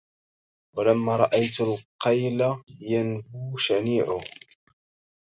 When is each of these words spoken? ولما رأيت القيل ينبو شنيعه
ولما 0.77 1.15
رأيت 1.15 1.61
القيل 1.61 2.55
ينبو 2.81 3.57
شنيعه 3.57 4.21